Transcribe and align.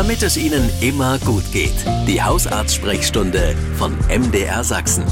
damit 0.00 0.22
es 0.22 0.38
Ihnen 0.38 0.70
immer 0.80 1.18
gut 1.18 1.44
geht. 1.52 1.74
Die 2.08 2.22
Hausarzt-Sprechstunde 2.22 3.54
von 3.76 3.94
MDR 4.08 4.64
Sachsen. 4.64 5.04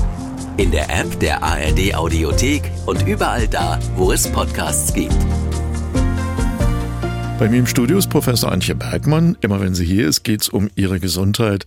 In 0.56 0.70
der 0.70 0.88
App 0.88 1.20
der 1.20 1.42
ARD 1.42 1.94
Audiothek 1.94 2.62
und 2.86 3.06
überall 3.06 3.46
da, 3.48 3.78
wo 3.96 4.12
es 4.12 4.26
Podcasts 4.26 4.94
gibt. 4.94 5.14
Bei 7.38 7.50
mir 7.50 7.58
im 7.58 7.66
Studio 7.66 7.98
ist 7.98 8.08
Professor 8.08 8.50
Antje 8.50 8.74
Bergmann. 8.74 9.36
Immer 9.42 9.60
wenn 9.60 9.74
sie 9.74 9.84
hier 9.84 10.08
ist, 10.08 10.22
geht 10.22 10.40
es 10.40 10.48
um 10.48 10.70
ihre 10.74 11.00
Gesundheit. 11.00 11.66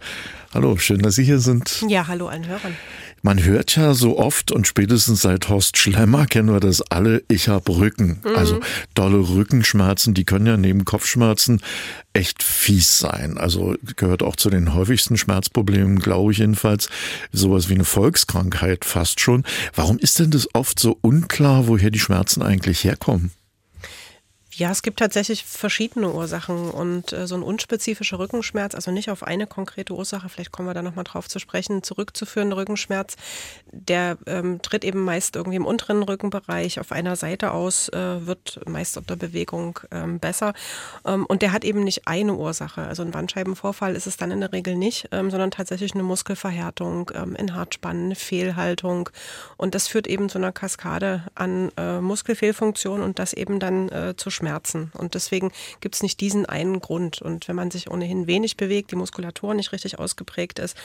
Hallo, 0.52 0.78
schön, 0.78 1.04
dass 1.04 1.14
Sie 1.14 1.24
hier 1.24 1.38
sind. 1.38 1.86
Ja, 1.88 2.08
hallo 2.08 2.26
allen 2.28 2.48
Hörern. 2.48 2.76
Man 3.24 3.44
hört 3.44 3.76
ja 3.76 3.94
so 3.94 4.18
oft 4.18 4.52
und 4.52 4.68
spätestens 4.68 5.22
seit 5.22 5.48
Horst 5.48 5.78
Schlemmer 5.78 6.26
kennen 6.26 6.52
wir 6.52 6.60
das 6.60 6.82
alle, 6.82 7.24
ich 7.28 7.48
habe 7.48 7.78
Rücken. 7.78 8.22
Mhm. 8.24 8.36
Also 8.36 8.60
dolle 8.96 9.18
Rückenschmerzen, 9.18 10.14
die 10.14 10.26
können 10.26 10.48
ja 10.48 10.58
neben 10.58 10.86
Kopfschmerzen 10.86 11.62
echt 12.14 12.42
fies 12.42 12.98
sein. 12.98 13.38
Also 13.38 13.76
gehört 13.96 14.24
auch 14.24 14.36
zu 14.36 14.50
den 14.50 14.74
häufigsten 14.74 15.18
Schmerzproblemen, 15.18 16.00
glaube 16.00 16.32
ich 16.32 16.40
jedenfalls, 16.40 16.90
sowas 17.32 17.70
wie 17.70 17.76
eine 17.76 17.86
Volkskrankheit 17.86 18.86
fast 18.86 19.20
schon. 19.20 19.44
Warum 19.76 20.00
ist 20.00 20.18
denn 20.20 20.32
das 20.32 20.48
oft 20.54 20.80
so 20.80 20.98
unklar, 21.02 21.68
woher 21.68 21.92
die 21.92 22.00
Schmerzen 22.00 22.42
eigentlich 22.42 22.84
herkommen? 22.84 23.32
Ja, 24.54 24.70
es 24.70 24.82
gibt 24.82 25.00
tatsächlich 25.00 25.46
verschiedene 25.46 26.12
Ursachen 26.12 26.72
und 26.72 27.14
äh, 27.14 27.26
so 27.26 27.36
ein 27.36 27.44
unspezifischer 27.44 28.20
Rückenschmerz, 28.20 28.76
also 28.76 28.92
nicht 28.92 29.10
auf 29.10 29.24
eine 29.24 29.48
konkrete 29.48 29.94
Ursache, 29.94 30.28
vielleicht 30.28 30.52
kommen 30.52 30.68
wir 30.68 30.74
da 30.74 30.82
nochmal 30.82 31.06
drauf 31.06 31.30
zu 31.30 31.40
sprechen, 31.40 31.84
zurückzuführen, 31.84 32.52
Rückenschmerz, 32.52 33.16
der 33.72 34.18
ähm, 34.26 34.62
tritt 34.62 34.84
eben 34.84 35.06
meist 35.06 35.38
irgendwie 35.38 35.56
im 35.56 35.66
unteren 35.66 36.04
Rückenbereich 36.04 36.82
auf 36.82 36.92
einer 36.92 37.16
Seite 37.16 37.52
aus, 37.52 37.88
äh, 37.90 38.26
wird 38.28 38.60
meist 38.68 38.98
unter 38.98 39.16
Bewegung 39.16 39.80
ähm, 39.90 40.20
besser 40.20 40.54
ähm, 41.06 41.26
und 41.28 41.42
der 41.42 41.54
hat 41.54 41.64
eben 41.64 41.86
nicht 41.86 42.08
eine 42.10 42.34
Ursache. 42.34 42.82
Also 42.82 43.04
ein 43.04 43.12
Bandscheibenvorfall 43.12 43.96
ist 43.96 44.06
es 44.06 44.18
dann 44.18 44.32
in 44.32 44.42
der 44.42 44.52
Regel 44.52 44.76
nicht, 44.76 45.08
ähm, 45.14 45.32
sondern 45.32 45.52
tatsächlich 45.52 45.94
eine 45.94 46.04
Muskelverhärtung, 46.04 47.10
ähm, 47.16 47.36
in 47.36 47.56
Hartspannen, 47.56 48.16
Fehlhaltung 48.16 49.10
und 49.56 49.76
das 49.76 49.88
führt 49.88 50.08
eben 50.08 50.28
zu 50.28 50.40
einer 50.40 50.52
Kaskade 50.52 51.24
an 51.36 51.72
äh, 51.78 52.02
Muskelfehlfunktion 52.02 53.02
und 53.02 53.18
das 53.18 53.32
eben 53.32 53.60
dann 53.60 53.88
äh, 53.88 54.16
zu 54.18 54.30
Schmerzen. 54.42 54.92
Und 54.98 55.14
deswegen 55.14 55.52
gibt 55.82 55.96
es 55.96 56.04
nicht 56.04 56.20
diesen 56.20 56.46
einen 56.48 56.80
Grund. 56.80 57.22
Und 57.22 57.48
wenn 57.48 57.56
man 57.56 57.70
sich 57.70 57.90
ohnehin 57.90 58.26
wenig 58.26 58.58
bewegt, 58.58 58.92
die 58.92 58.96
Muskulatur 58.96 59.54
nicht 59.54 59.72
richtig 59.72 60.00
ausgeprägt 60.00 60.58
ist, 60.58 60.76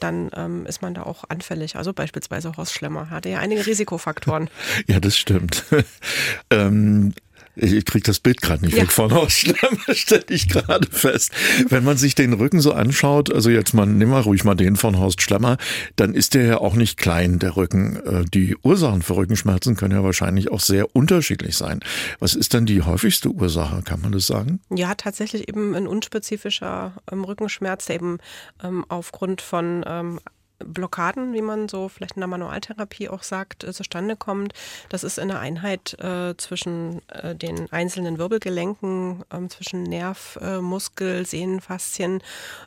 dann 0.00 0.30
ähm, 0.34 0.66
ist 0.66 0.82
man 0.82 0.94
da 0.94 1.02
auch 1.02 1.24
anfällig. 1.28 1.76
Also 1.76 1.92
beispielsweise 1.92 2.56
Horst 2.56 2.72
Schlemmer 2.72 3.10
hatte 3.10 3.28
ja 3.28 3.38
einige 3.38 3.66
Risikofaktoren. 3.66 4.48
ja, 4.86 5.00
das 5.00 5.16
stimmt. 5.16 5.64
ähm, 6.50 7.14
ich 7.56 7.84
kriege 7.84 8.04
das 8.04 8.20
Bild 8.20 8.40
gerade 8.40 8.64
nicht 8.64 8.76
ja. 8.76 8.82
weg 8.82 8.92
von 8.92 9.12
Ausschlemmer, 9.12 9.80
stelle 9.94 10.24
ich 10.28 10.48
gerade 10.48 10.88
fest. 10.90 11.32
Wenn 11.68 11.84
man 11.84 11.96
sich 11.96 12.14
den 12.14 12.32
Rücken 12.32 12.60
so 12.60 12.72
anschaut, 12.72 13.32
also 13.32 13.50
jetzt 13.50 13.74
mal, 13.74 13.86
nimm 13.86 14.10
mal 14.10 14.22
ruhig 14.22 14.44
mal 14.44 14.54
den 14.54 14.76
von 14.76 14.98
Horst 14.98 15.22
Schlemmer, 15.22 15.56
dann 15.96 16.14
ist 16.14 16.34
der 16.34 16.44
ja 16.44 16.58
auch 16.58 16.74
nicht 16.74 16.96
klein, 16.96 17.38
der 17.38 17.56
Rücken. 17.56 17.96
Äh, 17.96 18.24
die 18.24 18.56
Ursachen 18.62 19.02
für 19.02 19.16
Rückenschmerzen 19.16 19.76
können 19.76 19.92
ja 19.94 20.02
wahrscheinlich 20.02 20.50
auch 20.50 20.60
sehr 20.60 20.94
unterschiedlich 20.94 21.56
sein. 21.56 21.80
Was 22.18 22.34
ist 22.34 22.54
denn 22.54 22.66
die 22.66 22.82
häufigste 22.82 23.30
Ursache, 23.30 23.82
kann 23.82 24.00
man 24.00 24.12
das 24.12 24.26
sagen? 24.26 24.60
Ja, 24.70 24.94
tatsächlich 24.94 25.48
eben 25.48 25.74
ein 25.74 25.86
unspezifischer 25.86 26.94
ähm, 27.10 27.24
Rückenschmerz, 27.24 27.86
der 27.86 27.96
eben 27.96 28.18
ähm, 28.62 28.84
aufgrund 28.88 29.40
von 29.40 29.84
ähm, 29.86 30.20
Blockaden, 30.58 31.32
wie 31.32 31.42
man 31.42 31.68
so 31.68 31.88
vielleicht 31.88 32.16
in 32.16 32.20
der 32.20 32.28
Manualtherapie 32.28 33.08
auch 33.08 33.22
sagt, 33.22 33.64
äh, 33.64 33.72
zustande 33.72 34.16
kommt. 34.16 34.52
Das 34.88 35.02
ist 35.04 35.18
in 35.18 35.28
der 35.28 35.40
Einheit 35.40 35.98
äh, 35.98 36.36
zwischen 36.36 37.02
äh, 37.08 37.34
den 37.34 37.72
einzelnen 37.72 38.18
Wirbelgelenken, 38.18 39.24
äh, 39.30 39.48
zwischen 39.48 39.82
Nerv, 39.82 40.38
äh, 40.40 40.60
Muskel, 40.60 41.26
Sehnen, 41.26 41.60
Faszien. 41.60 42.20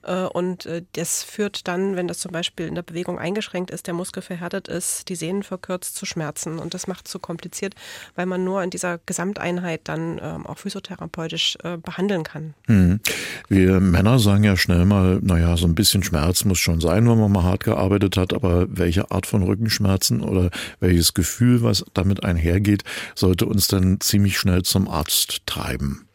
Äh, 0.03 0.23
und 0.23 0.67
das 0.93 1.23
führt 1.23 1.67
dann, 1.67 1.95
wenn 1.95 2.07
das 2.07 2.19
zum 2.19 2.31
Beispiel 2.31 2.67
in 2.67 2.75
der 2.75 2.81
Bewegung 2.81 3.19
eingeschränkt 3.19 3.71
ist, 3.71 3.87
der 3.87 3.93
Muskel 3.93 4.21
verhärtet 4.21 4.67
ist, 4.67 5.07
die 5.09 5.15
Sehnen 5.15 5.43
verkürzt 5.43 5.95
zu 5.95 6.05
Schmerzen. 6.05 6.59
Und 6.59 6.73
das 6.73 6.87
macht 6.87 7.05
es 7.05 7.11
so 7.11 7.19
kompliziert, 7.19 7.73
weil 8.15 8.25
man 8.25 8.43
nur 8.43 8.63
in 8.63 8.69
dieser 8.69 8.99
Gesamteinheit 9.05 9.81
dann 9.85 10.19
ähm, 10.21 10.45
auch 10.45 10.57
physiotherapeutisch 10.57 11.57
behandeln 11.83 12.23
kann. 12.23 12.53
Hm. 12.65 12.99
Wir 13.47 13.79
Männer 13.79 14.19
sagen 14.19 14.43
ja 14.43 14.57
schnell 14.57 14.85
mal, 14.85 15.19
naja, 15.21 15.55
so 15.57 15.65
ein 15.65 15.75
bisschen 15.75 16.03
Schmerz 16.03 16.43
muss 16.45 16.59
schon 16.59 16.81
sein, 16.81 17.07
wenn 17.07 17.19
man 17.19 17.31
mal 17.31 17.43
hart 17.43 17.63
gearbeitet 17.63 17.76
gearbeitet 17.77 18.17
hat, 18.17 18.33
aber 18.33 18.65
welche 18.69 19.11
Art 19.11 19.27
von 19.27 19.43
Rückenschmerzen 19.43 20.21
oder 20.21 20.49
welches 20.79 21.13
Gefühl, 21.13 21.61
was 21.61 21.85
damit 21.93 22.23
einhergeht, 22.23 22.83
sollte 23.15 23.45
uns 23.45 23.67
dann 23.67 23.99
ziemlich 23.99 24.37
schnell 24.37 24.63
zum 24.63 24.87
Arzt 24.87 25.43
treiben. 25.45 26.06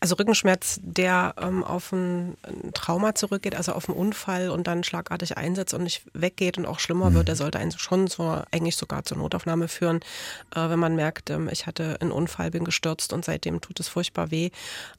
Also 0.00 0.16
Rückenschmerz, 0.16 0.80
der 0.82 1.34
ähm, 1.40 1.64
auf 1.64 1.92
ein, 1.92 2.36
Trauma 2.74 3.14
zurückgeht, 3.14 3.54
also 3.54 3.72
auf 3.72 3.88
einen 3.88 3.98
Unfall 3.98 4.50
und 4.50 4.66
dann 4.66 4.84
schlagartig 4.84 5.36
einsetzt 5.36 5.74
und 5.74 5.84
nicht 5.84 6.02
weggeht 6.12 6.58
und 6.58 6.66
auch 6.66 6.78
schlimmer 6.78 7.10
mhm. 7.10 7.14
wird, 7.14 7.28
der 7.28 7.36
sollte 7.36 7.58
einen 7.58 7.72
schon 7.72 8.06
so 8.06 8.42
eigentlich 8.50 8.76
sogar 8.76 9.04
zur 9.04 9.18
Notaufnahme 9.18 9.68
führen, 9.68 10.00
äh, 10.54 10.68
wenn 10.68 10.78
man 10.78 10.96
merkt, 10.96 11.30
ähm, 11.30 11.48
ich 11.50 11.66
hatte 11.66 11.98
einen 12.00 12.12
Unfall, 12.12 12.50
bin 12.50 12.64
gestürzt 12.64 13.12
und 13.12 13.24
seitdem 13.24 13.60
tut 13.60 13.80
es 13.80 13.88
furchtbar 13.88 14.30
weh. 14.30 14.50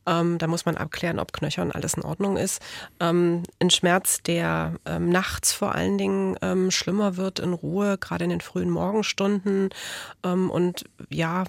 Ähm, 0.06 0.38
da 0.38 0.47
muss 0.47 0.66
man 0.66 0.78
abklären, 0.78 1.19
ob 1.19 1.34
Knöchel 1.34 1.63
und 1.63 1.72
alles 1.72 1.94
in 1.95 2.03
Ordnung 2.03 2.38
ist. 2.38 2.62
Ähm, 3.00 3.44
ein 3.59 3.69
Schmerz, 3.69 4.22
der 4.24 4.75
ähm, 4.85 5.09
nachts 5.09 5.53
vor 5.53 5.75
allen 5.75 5.97
Dingen 5.97 6.38
ähm, 6.41 6.72
schlimmer 6.72 7.18
wird 7.18 7.40
in 7.40 7.53
Ruhe, 7.53 7.97
gerade 7.97 8.24
in 8.24 8.30
den 8.30 8.41
frühen 8.41 8.69
Morgenstunden 8.69 9.69
und 10.22 10.85
ja, 11.09 11.44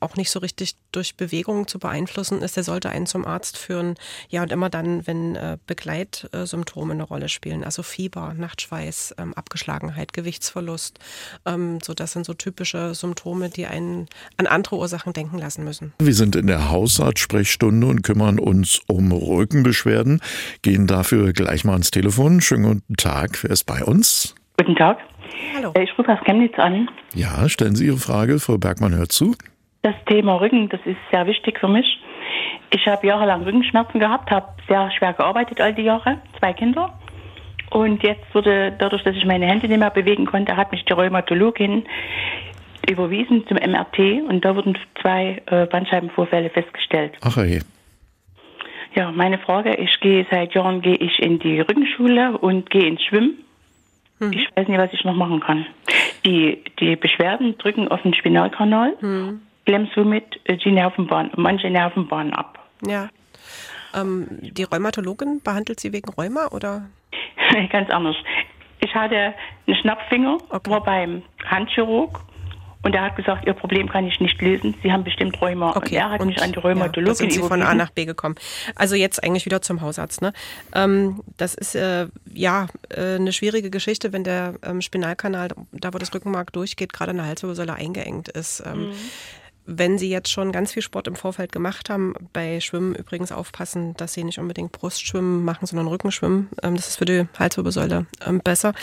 auch 0.00 0.16
nicht 0.16 0.30
so 0.30 0.38
richtig 0.38 0.76
durch 0.92 1.16
Bewegung 1.16 1.66
zu 1.66 1.78
beeinflussen 1.78 2.33
draußen 2.34 2.42
ist, 2.42 2.56
der 2.56 2.64
sollte 2.64 2.90
einen 2.90 3.06
zum 3.06 3.26
Arzt 3.26 3.58
führen. 3.58 3.94
Ja, 4.28 4.42
und 4.42 4.52
immer 4.52 4.70
dann, 4.70 5.06
wenn 5.06 5.36
äh, 5.36 5.56
Begleitsymptome 5.66 6.92
eine 6.92 7.02
Rolle 7.02 7.28
spielen, 7.28 7.64
also 7.64 7.82
Fieber, 7.82 8.34
Nachtschweiß, 8.36 9.16
ähm, 9.18 9.34
Abgeschlagenheit, 9.34 10.12
Gewichtsverlust. 10.12 10.98
Ähm, 11.46 11.78
so, 11.82 11.94
das 11.94 12.12
sind 12.12 12.26
so 12.26 12.34
typische 12.34 12.94
Symptome, 12.94 13.48
die 13.48 13.66
einen 13.66 14.08
an 14.36 14.46
andere 14.46 14.76
Ursachen 14.76 15.12
denken 15.12 15.38
lassen 15.38 15.64
müssen. 15.64 15.92
Wir 15.98 16.14
sind 16.14 16.36
in 16.36 16.46
der 16.46 16.70
Hausarzt-Sprechstunde 16.70 17.86
und 17.86 18.02
kümmern 18.02 18.38
uns 18.38 18.80
um 18.86 19.12
Rückenbeschwerden, 19.12 20.20
gehen 20.62 20.86
dafür 20.86 21.32
gleich 21.32 21.64
mal 21.64 21.72
ans 21.72 21.90
Telefon. 21.90 22.40
Schönen 22.40 22.64
guten 22.64 22.96
Tag, 22.96 23.42
wer 23.42 23.50
ist 23.50 23.64
bei 23.64 23.84
uns? 23.84 24.34
Guten 24.58 24.76
Tag. 24.76 24.98
Hallo. 25.56 25.72
Äh, 25.74 25.84
ich 25.84 25.98
rufe 25.98 26.12
aus 26.12 26.20
Chemnitz 26.24 26.58
an. 26.58 26.88
Ja, 27.14 27.48
stellen 27.48 27.76
Sie 27.76 27.86
Ihre 27.86 27.96
Frage. 27.96 28.38
Frau 28.38 28.58
Bergmann 28.58 28.94
hört 28.94 29.12
zu. 29.12 29.34
Das 29.84 29.94
Thema 30.06 30.40
Rücken, 30.40 30.70
das 30.70 30.80
ist 30.86 30.96
sehr 31.12 31.26
wichtig 31.26 31.60
für 31.60 31.68
mich. 31.68 31.84
Ich 32.70 32.86
habe 32.86 33.06
jahrelang 33.06 33.42
Rückenschmerzen 33.42 34.00
gehabt, 34.00 34.30
habe 34.30 34.48
sehr 34.68 34.90
schwer 34.90 35.12
gearbeitet 35.12 35.60
all 35.60 35.74
die 35.74 35.82
Jahre, 35.82 36.18
zwei 36.38 36.52
Kinder. 36.52 36.98
Und 37.70 38.02
jetzt 38.02 38.34
wurde, 38.34 38.72
dadurch, 38.78 39.02
dass 39.02 39.16
ich 39.16 39.24
meine 39.24 39.46
Hände 39.46 39.68
nicht 39.68 39.78
mehr 39.78 39.90
bewegen 39.90 40.26
konnte, 40.26 40.56
hat 40.56 40.72
mich 40.72 40.84
die 40.84 40.92
Rheumatologin 40.92 41.84
überwiesen 42.88 43.46
zum 43.46 43.56
MRT 43.56 44.28
und 44.28 44.44
da 44.44 44.54
wurden 44.54 44.76
zwei 45.00 45.42
äh, 45.46 45.66
Bandscheibenvorfälle 45.66 46.50
festgestellt. 46.50 47.14
Ach 47.22 47.36
hey. 47.36 47.60
Ja, 48.94 49.10
meine 49.10 49.38
Frage, 49.38 49.74
ich 49.74 49.98
gehe 50.00 50.26
seit 50.30 50.54
Jahren 50.54 50.80
gehe 50.80 50.94
ich 50.94 51.18
in 51.18 51.38
die 51.40 51.60
Rückenschule 51.60 52.38
und 52.38 52.70
gehe 52.70 52.86
ins 52.86 53.02
Schwimmen. 53.02 53.38
Hm. 54.20 54.32
Ich 54.32 54.48
weiß 54.54 54.68
nicht, 54.68 54.78
was 54.78 54.92
ich 54.92 55.04
noch 55.04 55.16
machen 55.16 55.40
kann. 55.40 55.66
Die, 56.24 56.62
die 56.78 56.94
Beschwerden 56.94 57.58
drücken 57.58 57.88
auf 57.88 58.02
den 58.02 58.14
Spinalkanal, 58.14 58.92
hm. 59.00 59.40
Klemmen 59.64 59.90
somit 59.94 60.24
die 60.48 60.70
Nervenbahn, 60.70 61.30
manche 61.36 61.70
Nervenbahnen 61.70 62.32
ab. 62.32 62.58
Ja. 62.86 63.08
Ähm, 63.94 64.26
die 64.40 64.64
Rheumatologin 64.64 65.40
behandelt 65.42 65.80
Sie 65.80 65.92
wegen 65.92 66.10
Rheuma 66.10 66.48
oder? 66.48 66.86
Ganz 67.70 67.90
anders. 67.90 68.16
Ich 68.80 68.94
hatte 68.94 69.34
einen 69.66 69.76
Schnappfinger, 69.76 70.38
okay. 70.50 70.70
war 70.70 70.82
beim 70.82 71.22
Handchirurg 71.44 72.20
und 72.82 72.94
er 72.94 73.02
hat 73.02 73.16
gesagt, 73.16 73.46
Ihr 73.46 73.54
Problem 73.54 73.88
kann 73.88 74.06
ich 74.06 74.20
nicht 74.20 74.40
lösen. 74.42 74.74
Sie 74.82 74.92
haben 74.92 75.04
bestimmt 75.04 75.40
Rheuma. 75.40 75.70
Okay. 75.74 75.78
Und 75.78 75.92
er 75.94 76.10
hat 76.10 76.20
und, 76.20 76.26
mich 76.26 76.42
an 76.42 76.52
die 76.52 76.58
Rheumatologin 76.58 77.06
ja, 77.06 77.14
sind 77.14 77.32
Sie 77.32 77.40
von 77.40 77.62
A 77.62 77.74
nach 77.74 77.90
B 77.90 78.04
gekommen. 78.04 78.34
Also 78.74 78.94
jetzt 78.94 79.24
eigentlich 79.24 79.46
wieder 79.46 79.62
zum 79.62 79.80
Hausarzt. 79.80 80.20
Ne? 80.20 80.34
Ähm, 80.74 81.22
das 81.38 81.54
ist 81.54 81.74
äh, 81.76 82.08
ja 82.30 82.66
äh, 82.90 83.14
eine 83.14 83.32
schwierige 83.32 83.70
Geschichte, 83.70 84.12
wenn 84.12 84.22
der 84.22 84.56
ähm, 84.62 84.82
Spinalkanal, 84.82 85.48
da 85.72 85.94
wo 85.94 85.98
das 85.98 86.12
Rückenmark 86.12 86.52
durchgeht, 86.52 86.92
gerade 86.92 87.12
in 87.12 87.16
der 87.16 87.26
Halswirbelsäule 87.26 87.74
eingeengt 87.74 88.28
ist. 88.28 88.62
Ähm, 88.66 88.88
mhm 88.88 88.94
wenn 89.66 89.98
Sie 89.98 90.10
jetzt 90.10 90.30
schon 90.30 90.52
ganz 90.52 90.72
viel 90.72 90.82
Sport 90.82 91.08
im 91.08 91.16
Vorfeld 91.16 91.52
gemacht 91.52 91.90
haben, 91.90 92.14
bei 92.32 92.60
Schwimmen 92.60 92.94
übrigens 92.94 93.32
aufpassen, 93.32 93.94
dass 93.96 94.12
Sie 94.12 94.24
nicht 94.24 94.38
unbedingt 94.38 94.72
Brustschwimmen 94.72 95.44
machen, 95.44 95.66
sondern 95.66 95.88
Rückenschwimmen. 95.88 96.48
Ähm, 96.62 96.76
das 96.76 96.88
ist 96.88 96.96
für 96.96 97.04
die 97.04 97.26
Halswirbelsäule 97.38 98.06
ähm, 98.26 98.40
besser. 98.40 98.74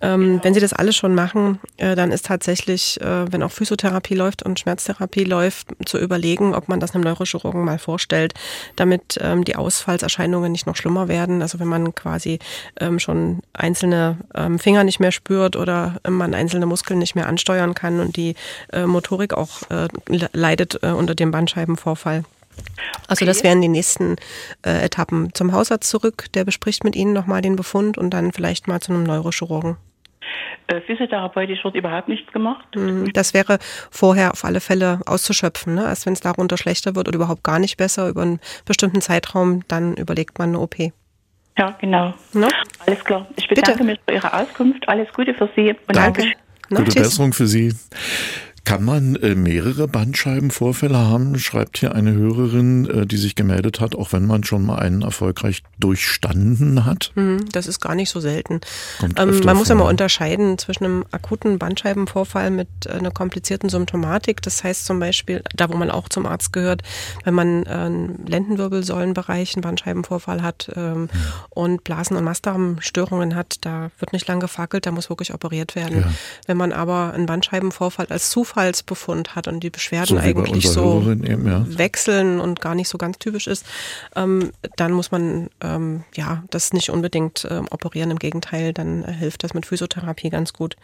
Ähm, 0.00 0.40
wenn 0.42 0.54
Sie 0.54 0.60
das 0.60 0.72
alles 0.72 0.96
schon 0.96 1.14
machen, 1.14 1.58
äh, 1.76 1.94
dann 1.94 2.12
ist 2.12 2.26
tatsächlich, 2.26 3.00
äh, 3.00 3.30
wenn 3.32 3.42
auch 3.42 3.52
Physiotherapie 3.52 4.14
läuft 4.14 4.42
und 4.42 4.58
Schmerztherapie 4.58 5.24
läuft, 5.24 5.68
zu 5.84 5.98
überlegen, 5.98 6.54
ob 6.54 6.68
man 6.68 6.80
das 6.80 6.94
einem 6.94 7.04
Neurochirurgen 7.04 7.64
mal 7.64 7.78
vorstellt, 7.78 8.34
damit 8.76 9.18
ähm, 9.20 9.44
die 9.44 9.56
Ausfallserscheinungen 9.56 10.52
nicht 10.52 10.66
noch 10.66 10.76
schlimmer 10.76 11.08
werden. 11.08 11.42
Also 11.42 11.58
wenn 11.58 11.68
man 11.68 11.94
quasi 11.94 12.38
ähm, 12.80 12.98
schon 12.98 13.40
einzelne 13.52 14.18
ähm, 14.34 14.58
Finger 14.58 14.84
nicht 14.84 15.00
mehr 15.00 15.12
spürt 15.12 15.56
oder 15.56 15.96
man 16.08 16.34
einzelne 16.34 16.66
Muskeln 16.66 16.98
nicht 16.98 17.14
mehr 17.14 17.26
ansteuern 17.26 17.74
kann 17.74 18.00
und 18.00 18.16
die 18.16 18.34
äh, 18.72 18.86
Motorik 18.86 19.34
auch 19.34 19.62
äh, 19.70 19.88
leidet 20.32 20.82
äh, 20.82 20.88
unter 20.88 21.14
dem 21.14 21.30
Bandscheibenvorfall 21.30 22.24
Also 23.08 23.24
das 23.24 23.42
wären 23.44 23.60
die 23.60 23.68
nächsten 23.68 24.16
äh, 24.64 24.84
Etappen 24.84 25.32
zum 25.34 25.52
Hausarzt 25.52 25.88
zurück. 25.88 26.26
Der 26.34 26.44
bespricht 26.44 26.84
mit 26.84 26.96
Ihnen 26.96 27.12
nochmal 27.12 27.42
den 27.42 27.56
Befund 27.56 27.98
und 27.98 28.10
dann 28.10 28.32
vielleicht 28.32 28.68
mal 28.68 28.80
zu 28.80 28.92
einem 28.92 29.04
Neurochirurgen. 29.04 29.76
Äh, 30.68 30.80
physiotherapeutisch 30.80 31.62
wird 31.62 31.76
überhaupt 31.76 32.08
nichts 32.08 32.32
gemacht. 32.32 32.66
Mhm. 32.74 33.12
Das 33.12 33.34
wäre 33.34 33.58
vorher 33.90 34.32
auf 34.32 34.44
alle 34.44 34.60
Fälle 34.60 35.00
auszuschöpfen. 35.06 35.76
Ne? 35.76 35.84
Erst 35.84 36.06
wenn 36.06 36.14
es 36.14 36.20
darunter 36.20 36.56
schlechter 36.56 36.96
wird 36.96 37.06
oder 37.06 37.16
überhaupt 37.16 37.44
gar 37.44 37.60
nicht 37.60 37.76
besser 37.76 38.08
über 38.08 38.22
einen 38.22 38.40
bestimmten 38.64 39.00
Zeitraum, 39.00 39.62
dann 39.68 39.94
überlegt 39.94 40.38
man 40.38 40.50
eine 40.50 40.60
OP. 40.60 40.76
Ja, 41.58 41.70
genau. 41.80 42.14
No? 42.32 42.48
Alles 42.84 43.04
klar. 43.04 43.26
Ich 43.36 43.48
bedanke 43.48 43.72
Bitte. 43.72 43.84
mich 43.84 44.00
für 44.06 44.14
Ihre 44.14 44.32
Auskunft. 44.34 44.88
Alles 44.88 45.08
Gute 45.14 45.34
für 45.34 45.48
Sie. 45.54 45.70
Und 45.70 45.96
Danke. 45.96 46.32
Gute 46.68 47.00
Besserung 47.00 47.32
für 47.32 47.46
Sie. 47.46 47.72
Kann 48.66 48.82
man 48.82 49.14
äh, 49.14 49.36
mehrere 49.36 49.86
Bandscheibenvorfälle 49.86 50.98
haben, 50.98 51.38
schreibt 51.38 51.78
hier 51.78 51.94
eine 51.94 52.12
Hörerin, 52.14 52.90
äh, 52.90 53.06
die 53.06 53.16
sich 53.16 53.36
gemeldet 53.36 53.80
hat, 53.80 53.94
auch 53.94 54.12
wenn 54.12 54.26
man 54.26 54.42
schon 54.42 54.66
mal 54.66 54.80
einen 54.80 55.02
erfolgreich 55.02 55.62
durchstanden 55.78 56.84
hat? 56.84 57.12
Hm, 57.14 57.44
das 57.52 57.68
ist 57.68 57.78
gar 57.78 57.94
nicht 57.94 58.10
so 58.10 58.18
selten. 58.18 58.60
Ähm, 59.16 59.40
man 59.44 59.56
muss 59.56 59.68
ja 59.68 59.76
mal 59.76 59.88
unterscheiden 59.88 60.58
zwischen 60.58 60.84
einem 60.84 61.04
akuten 61.12 61.60
Bandscheibenvorfall 61.60 62.50
mit 62.50 62.66
äh, 62.86 62.90
einer 62.90 63.12
komplizierten 63.12 63.68
Symptomatik. 63.68 64.42
Das 64.42 64.64
heißt 64.64 64.84
zum 64.84 64.98
Beispiel, 64.98 65.44
da 65.54 65.70
wo 65.70 65.76
man 65.76 65.92
auch 65.92 66.08
zum 66.08 66.26
Arzt 66.26 66.52
gehört, 66.52 66.82
wenn 67.22 67.34
man 67.34 67.68
einen 67.68 68.26
Lendenwirbelsäulenbereich, 68.26 69.54
einen 69.54 69.62
Bandscheibenvorfall 69.62 70.42
hat 70.42 70.72
ähm, 70.74 71.02
hm. 71.02 71.08
und 71.50 71.84
Blasen- 71.84 72.16
und 72.16 72.24
Mastdarmstörungen 72.24 73.36
hat, 73.36 73.58
da 73.60 73.92
wird 74.00 74.12
nicht 74.12 74.26
lang 74.26 74.40
gefackelt, 74.40 74.86
da 74.86 74.90
muss 74.90 75.08
wirklich 75.08 75.32
operiert 75.32 75.76
werden. 75.76 76.00
Ja. 76.00 76.10
Wenn 76.48 76.56
man 76.56 76.72
aber 76.72 77.12
einen 77.14 77.26
Bandscheibenvorfall 77.26 78.06
als 78.08 78.28
Zufall 78.28 78.55
Zufallsbefund 78.56 79.34
hat 79.34 79.48
und 79.48 79.60
die 79.60 79.70
Beschwerden 79.70 80.16
so 80.16 80.22
eigentlich 80.22 80.68
so 80.68 81.02
eben, 81.06 81.46
ja. 81.46 81.66
wechseln 81.68 82.40
und 82.40 82.62
gar 82.62 82.74
nicht 82.74 82.88
so 82.88 82.96
ganz 82.96 83.18
typisch 83.18 83.46
ist, 83.46 83.66
ähm, 84.14 84.50
dann 84.76 84.92
muss 84.92 85.10
man 85.10 85.50
ähm, 85.60 86.04
ja 86.14 86.42
das 86.48 86.72
nicht 86.72 86.88
unbedingt 86.88 87.46
ähm, 87.50 87.66
operieren. 87.70 88.10
Im 88.10 88.18
Gegenteil, 88.18 88.72
dann 88.72 89.04
äh, 89.04 89.12
hilft 89.12 89.44
das 89.44 89.52
mit 89.52 89.66
Physiotherapie 89.66 90.30
ganz 90.30 90.54
gut. 90.54 90.76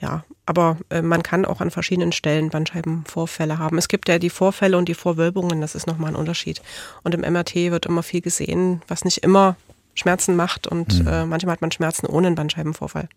Ja, 0.00 0.24
aber 0.46 0.78
äh, 0.90 1.02
man 1.02 1.24
kann 1.24 1.44
auch 1.44 1.60
an 1.60 1.72
verschiedenen 1.72 2.12
Stellen 2.12 2.50
Bandscheibenvorfälle 2.50 3.58
haben. 3.58 3.78
Es 3.78 3.88
gibt 3.88 4.08
ja 4.08 4.20
die 4.20 4.30
Vorfälle 4.30 4.78
und 4.78 4.88
die 4.88 4.94
Vorwölbungen, 4.94 5.60
das 5.60 5.74
ist 5.74 5.88
nochmal 5.88 6.12
ein 6.12 6.16
Unterschied. 6.16 6.62
Und 7.02 7.14
im 7.14 7.20
MRT 7.20 7.56
wird 7.56 7.86
immer 7.86 8.04
viel 8.04 8.20
gesehen, 8.20 8.82
was 8.86 9.04
nicht 9.04 9.18
immer 9.18 9.56
Schmerzen 9.98 10.36
macht 10.36 10.66
und 10.66 11.02
mhm. 11.02 11.08
äh, 11.08 11.26
manchmal 11.26 11.54
hat 11.54 11.60
man 11.60 11.72
Schmerzen 11.72 12.06
ohne 12.06 12.28
einen 12.28 12.36
Bandscheibenvorfall. 12.36 13.08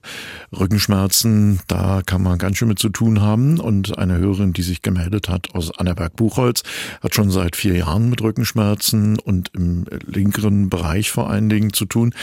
Rückenschmerzen, 0.57 1.60
da 1.68 2.01
kann 2.06 2.24
man 2.24 2.38
ganz 2.38 2.57
schön 2.57 2.68
mit 2.68 2.80
zu 2.80 2.89
tun 2.89 3.22
haben 3.22 3.60
und 3.60 3.98
eine 3.98 4.18
Hörerin, 4.18 4.54
die 4.54 4.63
sich 4.63 4.81
gemeldet 4.81 5.30
hat 5.30 5.54
aus 5.54 5.78
Annaberg-Buchholz, 5.78 6.63
hat 7.01 7.16
schon 7.16 7.30
seit 7.30 7.56
vier 7.56 7.75
Jahren 7.75 8.10
mit 8.10 8.22
Rückenschmerzen 8.22 9.19
und 9.19 9.51
im 9.54 9.86
linkeren 10.06 10.69
Bereich 10.69 11.12
vor 11.12 11.30
allen 11.30 11.50
Dingen 11.50 11.74
zu 11.74 11.86
tun. 11.86 12.13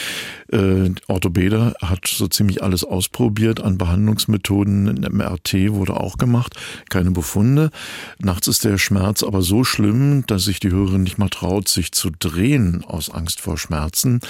Äh, 0.52 0.90
Orthopäde 1.06 1.74
hat 1.80 2.06
so 2.06 2.28
ziemlich 2.28 2.62
alles 2.62 2.84
ausprobiert 2.84 3.60
an 3.60 3.78
Behandlungsmethoden. 3.78 4.88
Ein 4.88 5.16
MRT 5.16 5.72
wurde 5.72 5.96
auch 5.96 6.18
gemacht, 6.18 6.54
keine 6.88 7.10
Befunde. 7.12 7.70
Nachts 8.18 8.48
ist 8.48 8.64
der 8.64 8.78
Schmerz 8.78 9.22
aber 9.22 9.42
so 9.42 9.64
schlimm, 9.64 10.24
dass 10.26 10.44
sich 10.44 10.60
die 10.60 10.70
Hörerin 10.70 11.02
nicht 11.02 11.18
mal 11.18 11.28
traut, 11.28 11.68
sich 11.68 11.92
zu 11.92 12.10
drehen 12.10 12.84
aus 12.84 13.10
Angst 13.10 13.40
vor 13.40 13.58
Schmerzen 13.58 14.20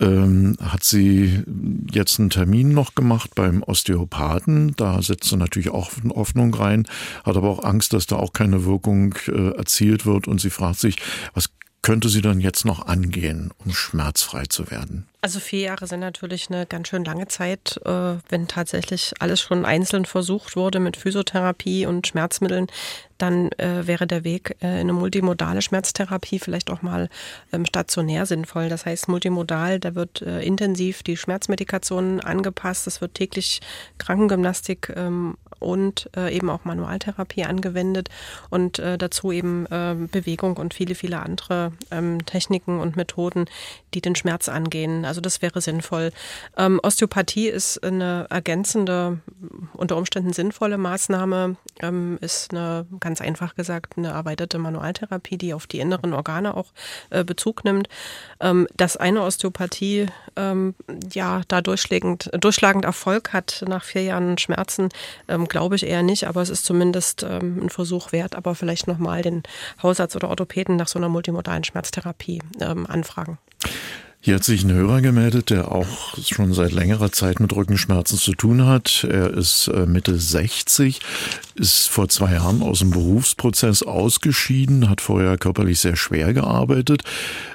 ähm, 0.00 0.56
hat 0.60 0.84
sie 0.84 1.42
jetzt 1.90 2.18
einen 2.18 2.30
Termin 2.30 2.70
noch 2.70 2.94
gemacht 2.94 3.34
beim 3.34 3.62
Osteopathen. 3.62 4.74
Da 4.76 5.00
setzt 5.00 5.30
sie 5.30 5.36
natürlich 5.36 5.70
auch 5.70 5.90
Hoffnung 6.10 6.54
rein, 6.54 6.86
hat 7.24 7.36
aber 7.36 7.48
auch 7.48 7.64
Angst, 7.64 7.92
dass 7.92 8.06
da 8.06 8.16
auch 8.16 8.32
keine 8.32 8.64
Wirkung 8.64 9.14
äh, 9.28 9.56
erzielt 9.56 10.06
wird 10.06 10.28
und 10.28 10.40
sie 10.40 10.50
fragt 10.50 10.80
sich, 10.80 10.96
was 11.34 11.50
könnte 11.82 12.08
sie 12.08 12.20
dann 12.20 12.40
jetzt 12.40 12.64
noch 12.64 12.86
angehen, 12.86 13.52
um 13.64 13.72
schmerzfrei 13.72 14.46
zu 14.46 14.70
werden? 14.70 15.06
Also 15.26 15.40
vier 15.40 15.62
Jahre 15.62 15.88
sind 15.88 15.98
natürlich 15.98 16.50
eine 16.50 16.66
ganz 16.66 16.86
schön 16.86 17.04
lange 17.04 17.26
Zeit, 17.26 17.80
äh, 17.84 18.14
wenn 18.28 18.46
tatsächlich 18.46 19.12
alles 19.18 19.40
schon 19.40 19.64
einzeln 19.64 20.04
versucht 20.04 20.54
wurde 20.54 20.78
mit 20.78 20.96
Physiotherapie 20.96 21.84
und 21.84 22.06
Schmerzmitteln, 22.06 22.68
dann 23.18 23.50
äh, 23.52 23.86
wäre 23.86 24.06
der 24.06 24.22
Weg 24.22 24.56
äh, 24.62 24.80
in 24.80 24.82
eine 24.82 24.92
multimodale 24.92 25.62
Schmerztherapie 25.62 26.38
vielleicht 26.38 26.70
auch 26.70 26.82
mal 26.82 27.08
ähm, 27.52 27.66
stationär 27.66 28.26
sinnvoll. 28.26 28.68
Das 28.68 28.86
heißt 28.86 29.08
multimodal, 29.08 29.80
da 29.80 29.96
wird 29.96 30.20
intensiv 30.20 31.02
die 31.02 31.16
Schmerzmedikation 31.16 32.20
angepasst, 32.20 32.86
es 32.86 33.00
wird 33.00 33.14
täglich 33.14 33.60
Krankengymnastik 33.98 34.92
ähm, 34.94 35.36
und 35.58 36.10
eben 36.30 36.50
auch 36.50 36.64
Manualtherapie 36.64 37.44
angewendet 37.44 38.10
und 38.50 38.78
dazu 38.78 39.32
eben 39.32 39.64
Bewegung 40.12 40.58
und 40.58 40.74
viele, 40.74 40.94
viele 40.94 41.20
andere 41.20 41.72
ähm, 41.90 42.24
Techniken 42.26 42.78
und 42.78 42.96
Methoden, 42.96 43.46
die 43.94 44.02
den 44.02 44.14
Schmerz 44.14 44.50
angehen. 44.50 45.06
Also 45.06 45.15
das 45.20 45.42
wäre 45.42 45.60
sinnvoll. 45.60 46.10
Ähm, 46.56 46.80
Osteopathie 46.82 47.48
ist 47.48 47.82
eine 47.84 48.26
ergänzende, 48.30 49.18
unter 49.72 49.96
Umständen 49.96 50.32
sinnvolle 50.32 50.78
Maßnahme, 50.78 51.56
ähm, 51.80 52.18
ist 52.20 52.52
eine, 52.52 52.86
ganz 53.00 53.20
einfach 53.20 53.54
gesagt, 53.54 53.94
eine 53.96 54.08
erweiterte 54.08 54.58
Manualtherapie, 54.58 55.38
die 55.38 55.54
auf 55.54 55.66
die 55.66 55.80
inneren 55.80 56.12
Organe 56.12 56.56
auch 56.56 56.72
äh, 57.10 57.24
Bezug 57.24 57.64
nimmt. 57.64 57.88
Ähm, 58.40 58.66
dass 58.76 58.96
eine 58.96 59.22
Osteopathie 59.22 60.06
ähm, 60.36 60.74
ja 61.12 61.42
da 61.48 61.60
durchschlagend, 61.60 62.30
durchschlagend 62.38 62.84
Erfolg 62.84 63.32
hat 63.32 63.64
nach 63.66 63.84
vier 63.84 64.02
Jahren 64.02 64.38
Schmerzen, 64.38 64.88
ähm, 65.28 65.46
glaube 65.46 65.76
ich 65.76 65.86
eher 65.86 66.02
nicht, 66.02 66.26
aber 66.26 66.42
es 66.42 66.50
ist 66.50 66.64
zumindest 66.64 67.22
ähm, 67.22 67.64
ein 67.64 67.70
Versuch 67.70 68.12
wert, 68.12 68.34
aber 68.34 68.54
vielleicht 68.54 68.86
nochmal 68.86 69.22
den 69.22 69.42
Hausarzt 69.82 70.16
oder 70.16 70.28
Orthopäden 70.28 70.76
nach 70.76 70.88
so 70.88 70.98
einer 70.98 71.08
multimodalen 71.08 71.64
Schmerztherapie 71.64 72.42
anfragen. 72.58 73.38
Hier 74.26 74.34
hat 74.34 74.42
sich 74.42 74.64
ein 74.64 74.72
Hörer 74.72 75.02
gemeldet, 75.02 75.50
der 75.50 75.70
auch 75.70 76.18
schon 76.20 76.52
seit 76.52 76.72
längerer 76.72 77.12
Zeit 77.12 77.38
mit 77.38 77.54
Rückenschmerzen 77.54 78.18
zu 78.18 78.32
tun 78.32 78.66
hat. 78.66 79.06
Er 79.08 79.32
ist 79.32 79.68
äh, 79.68 79.86
Mitte 79.86 80.18
60, 80.18 80.98
ist 81.54 81.88
vor 81.88 82.08
zwei 82.08 82.32
Jahren 82.32 82.60
aus 82.60 82.80
dem 82.80 82.90
Berufsprozess 82.90 83.84
ausgeschieden, 83.84 84.90
hat 84.90 85.00
vorher 85.00 85.38
körperlich 85.38 85.78
sehr 85.78 85.94
schwer 85.94 86.34
gearbeitet 86.34 87.04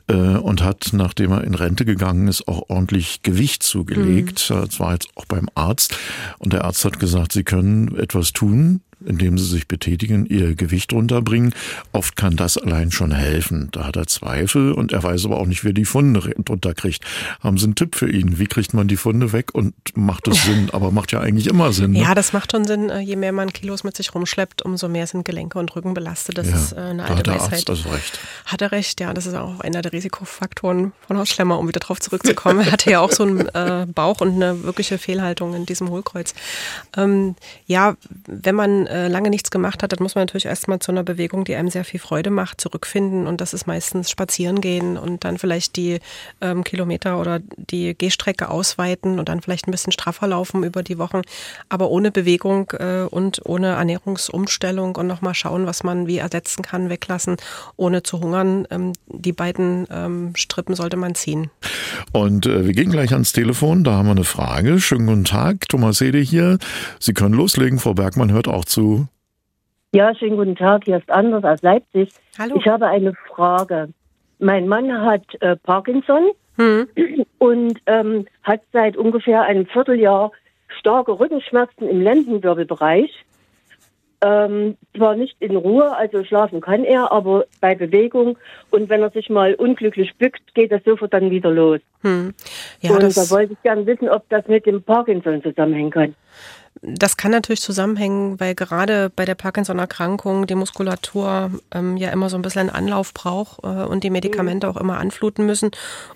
äh, 0.07 0.13
und 0.13 0.63
hat, 0.63 0.91
nachdem 0.93 1.33
er 1.33 1.43
in 1.43 1.55
Rente 1.55 1.83
gegangen 1.83 2.29
ist, 2.29 2.47
auch 2.47 2.69
ordentlich 2.69 3.21
Gewicht 3.21 3.63
zugelegt. 3.63 4.49
Mhm. 4.49 4.61
Das 4.61 4.79
war 4.79 4.93
jetzt 4.93 5.09
auch 5.15 5.25
beim 5.25 5.49
Arzt. 5.55 5.97
Und 6.39 6.53
der 6.53 6.63
Arzt 6.63 6.85
hat 6.85 7.01
gesagt, 7.01 7.33
Sie 7.33 7.43
können 7.43 7.97
etwas 7.97 8.31
tun, 8.31 8.79
indem 9.05 9.37
sie 9.37 9.45
sich 9.45 9.67
betätigen, 9.67 10.25
ihr 10.25 10.55
Gewicht 10.55 10.93
runterbringen. 10.93 11.53
Oft 11.91 12.15
kann 12.15 12.35
das 12.35 12.57
allein 12.57 12.91
schon 12.91 13.11
helfen. 13.11 13.69
Da 13.71 13.85
hat 13.85 13.95
er 13.95 14.07
Zweifel 14.07 14.71
und 14.73 14.91
er 14.91 15.03
weiß 15.03 15.25
aber 15.25 15.37
auch 15.37 15.45
nicht, 15.45 15.63
wer 15.63 15.73
die 15.73 15.85
Funde 15.85 16.19
drunter 16.19 16.73
kriegt. 16.73 17.03
Haben 17.39 17.57
Sie 17.57 17.65
einen 17.65 17.75
Tipp 17.75 17.95
für 17.95 18.09
ihn? 18.09 18.39
Wie 18.39 18.47
kriegt 18.47 18.73
man 18.73 18.87
die 18.87 18.97
Funde 18.97 19.33
weg 19.33 19.53
und 19.53 19.73
macht 19.95 20.27
es 20.27 20.43
Sinn? 20.45 20.69
Aber 20.71 20.91
macht 20.91 21.11
ja 21.11 21.19
eigentlich 21.19 21.47
immer 21.47 21.73
Sinn. 21.73 21.91
Ne? 21.91 22.01
Ja, 22.01 22.15
das 22.15 22.33
macht 22.33 22.51
schon 22.51 22.65
Sinn. 22.65 22.89
Äh, 22.89 22.99
je 22.99 23.15
mehr 23.15 23.31
man 23.31 23.53
Kilos 23.53 23.83
mit 23.83 23.95
sich 23.95 24.13
rumschleppt, 24.13 24.61
umso 24.61 24.87
mehr 24.87 25.07
sind 25.07 25.25
Gelenke 25.25 25.59
und 25.59 25.75
Rücken 25.75 25.93
belastet. 25.93 26.37
Das 26.37 26.49
ja, 26.49 26.55
ist 26.55 26.73
äh, 26.73 26.77
eine 26.77 27.03
alte 27.03 27.17
hat 27.17 27.27
der 27.27 27.33
Weisheit. 27.35 27.53
Arzt 27.53 27.69
also 27.69 27.89
recht. 27.89 28.19
Hat 28.45 28.61
er 28.61 28.71
recht, 28.71 28.99
ja. 28.99 29.13
Das 29.13 29.25
ist 29.25 29.35
auch 29.35 29.59
einer 29.61 29.81
der 29.81 29.93
Risikofaktoren 29.93 30.93
von 31.07 31.17
Hausschlemmer, 31.17 31.57
um 31.57 31.67
wieder 31.67 31.79
drauf 31.79 31.99
zurückzukommen. 31.99 32.61
er 32.61 32.71
hatte 32.71 32.91
ja 32.91 32.99
auch 32.99 33.11
so 33.11 33.23
einen 33.23 33.47
äh, 33.53 33.85
Bauch 33.93 34.21
und 34.21 34.35
eine 34.35 34.63
wirkliche 34.63 34.97
Fehlhaltung 34.97 35.55
in 35.55 35.65
diesem 35.65 35.89
Hohlkreuz. 35.89 36.33
Ähm, 36.97 37.35
ja, 37.65 37.95
wenn 38.27 38.55
man 38.55 38.87
äh, 38.91 39.07
lange 39.07 39.29
nichts 39.29 39.51
gemacht 39.51 39.81
hat, 39.81 39.91
dann 39.91 40.03
muss 40.03 40.15
man 40.15 40.23
natürlich 40.23 40.45
erstmal 40.45 40.79
zu 40.79 40.91
einer 40.91 41.03
Bewegung, 41.03 41.45
die 41.45 41.55
einem 41.55 41.69
sehr 41.69 41.85
viel 41.85 41.99
Freude 41.99 42.29
macht, 42.29 42.61
zurückfinden. 42.61 43.27
Und 43.27 43.41
das 43.41 43.53
ist 43.53 43.67
meistens 43.67 44.11
spazieren 44.11 44.61
gehen 44.61 44.97
und 44.97 45.23
dann 45.23 45.37
vielleicht 45.37 45.75
die 45.77 45.99
ähm, 46.41 46.63
Kilometer 46.63 47.19
oder 47.19 47.39
die 47.55 47.95
Gehstrecke 47.97 48.49
ausweiten 48.49 49.19
und 49.19 49.29
dann 49.29 49.41
vielleicht 49.41 49.67
ein 49.67 49.71
bisschen 49.71 49.93
straffer 49.93 50.27
laufen 50.27 50.63
über 50.63 50.83
die 50.83 50.97
Wochen. 50.97 51.21
Aber 51.69 51.89
ohne 51.89 52.11
Bewegung 52.11 52.71
äh, 52.77 53.03
und 53.09 53.41
ohne 53.45 53.67
Ernährungsumstellung 53.69 54.95
und 54.95 55.07
nochmal 55.07 55.33
schauen, 55.33 55.65
was 55.65 55.83
man 55.83 56.07
wie 56.07 56.17
ersetzen 56.17 56.61
kann, 56.61 56.89
weglassen, 56.89 57.37
ohne 57.77 58.03
zu 58.03 58.19
hungern. 58.19 58.67
Ähm, 58.69 58.93
die 59.07 59.33
beiden 59.33 59.87
ähm, 59.89 60.33
Strippen 60.35 60.75
sollte 60.75 60.97
man 60.97 61.15
ziehen. 61.15 61.49
Und 62.11 62.45
äh, 62.45 62.65
wir 62.65 62.73
gehen 62.73 62.91
gleich 62.91 63.13
ans 63.13 63.31
Telefon. 63.31 63.83
Da 63.83 63.93
haben 63.93 64.07
wir 64.07 64.11
eine 64.11 64.23
Frage. 64.23 64.79
Schönen 64.79 65.07
guten 65.07 65.25
Tag. 65.25 65.69
Thomas 65.69 66.01
Hede 66.01 66.19
hier. 66.19 66.57
Sie 66.99 67.13
können 67.13 67.33
loslegen. 67.33 67.79
Frau 67.79 67.93
Bergmann 67.93 68.31
hört 68.31 68.47
auch 68.47 68.65
zu. 68.65 68.80
Ja, 69.93 70.15
schönen 70.15 70.37
guten 70.37 70.55
Tag. 70.55 70.85
Hier 70.85 70.97
ist 70.97 71.09
Anders 71.11 71.43
aus 71.43 71.61
Leipzig. 71.61 72.13
Hallo. 72.39 72.55
Ich 72.57 72.65
habe 72.67 72.87
eine 72.87 73.13
Frage. 73.27 73.89
Mein 74.39 74.67
Mann 74.67 74.91
hat 74.91 75.23
äh, 75.41 75.57
Parkinson 75.57 76.31
hm. 76.57 76.87
und 77.39 77.79
ähm, 77.85 78.25
hat 78.43 78.61
seit 78.71 78.95
ungefähr 78.95 79.41
einem 79.41 79.65
Vierteljahr 79.65 80.31
starke 80.79 81.19
Rückenschmerzen 81.19 81.89
im 81.89 82.01
Lendenwirbelbereich. 82.01 83.11
Ähm, 84.23 84.77
zwar 84.95 85.15
nicht 85.15 85.35
in 85.39 85.55
Ruhe, 85.55 85.95
also 85.97 86.23
schlafen 86.23 86.61
kann 86.61 86.83
er, 86.83 87.11
aber 87.11 87.45
bei 87.59 87.73
Bewegung 87.73 88.37
und 88.69 88.87
wenn 88.87 89.01
er 89.01 89.09
sich 89.09 89.31
mal 89.31 89.55
unglücklich 89.55 90.15
bückt, 90.17 90.53
geht 90.53 90.71
das 90.71 90.83
sofort 90.85 91.11
dann 91.13 91.31
wieder 91.31 91.49
los. 91.49 91.79
Hm. 92.01 92.33
Ja, 92.81 92.91
und 92.91 93.17
da 93.17 93.29
wollte 93.31 93.53
ich 93.53 93.61
gerne 93.63 93.85
wissen, 93.87 94.09
ob 94.09 94.29
das 94.29 94.47
mit 94.47 94.67
dem 94.67 94.83
Parkinson 94.83 95.41
zusammenhängen 95.41 95.89
kann. 95.89 96.15
Das 96.83 97.17
kann 97.17 97.31
natürlich 97.31 97.61
zusammenhängen, 97.61 98.39
weil 98.39 98.55
gerade 98.55 99.11
bei 99.13 99.25
der 99.25 99.35
Parkinson-Erkrankung 99.35 100.47
die 100.47 100.55
Muskulatur 100.55 101.51
ähm, 101.71 101.95
ja 101.97 102.09
immer 102.09 102.29
so 102.29 102.37
ein 102.37 102.41
bisschen 102.41 102.71
Anlauf 102.71 103.13
braucht 103.13 103.63
äh, 103.63 103.67
und 103.67 104.03
die 104.03 104.09
Medikamente 104.09 104.67
auch 104.67 104.77
immer 104.77 104.97
anfluten 104.97 105.45
müssen 105.45 105.71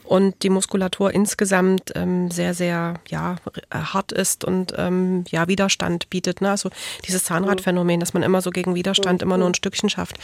und 0.06 0.42
die 0.42 0.50
Muskulatur 0.50 1.14
insgesamt 1.14 1.92
ähm, 1.96 2.32
sehr, 2.32 2.54
sehr 2.56 2.96
ja, 3.10 3.36
hart 3.70 4.12
ist 4.12 4.44
und 4.44 4.74
ähm, 4.78 5.26
ja, 5.30 5.48
Widerstand 5.48 6.10
bietet. 6.10 6.42
Ne? 6.42 6.50
Also 6.50 6.70
dieses 7.06 7.26
Zahnradphänomen, 7.26 8.00
dass 8.00 8.14
man 8.14 8.24
immer 8.24 8.42
so 8.42 8.50
gegen 8.50 8.74
Widerstand 8.74 9.22
immer 9.22 9.38
nur 9.38 9.48
ein 9.48 9.56
Stückchen 9.56 9.90
schafft. 9.90 10.18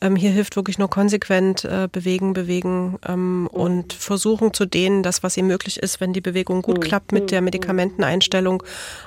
Ähm, 0.00 0.14
hier 0.14 0.30
hilft 0.30 0.54
wirklich 0.54 0.78
nur 0.78 0.90
konsequent 0.90 1.64
äh, 1.64 1.88
bewegen, 1.90 2.34
bewegen 2.34 2.98
ähm, 3.04 3.48
und 3.50 3.94
versuchen 3.94 4.52
zu 4.52 4.64
dehnen, 4.64 5.02
das, 5.02 5.24
was 5.24 5.36
ihm 5.36 5.48
möglich 5.48 5.78
ist, 5.82 6.00
wenn 6.00 6.12
die 6.12 6.20
Bewegung 6.20 6.62
gut 6.62 6.80
klappt 6.80 7.10
mit 7.10 7.32
der 7.32 7.40
Medikamenteneinstellung 7.40 8.62